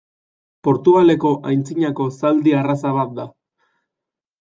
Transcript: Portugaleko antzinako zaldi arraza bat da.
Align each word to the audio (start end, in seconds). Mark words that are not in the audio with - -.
Portugaleko 0.67 1.35
antzinako 1.53 2.11
zaldi 2.19 2.59
arraza 2.65 2.99
bat 3.01 3.17
da. 3.23 3.33